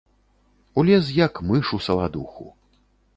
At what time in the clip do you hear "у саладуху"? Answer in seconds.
1.77-2.47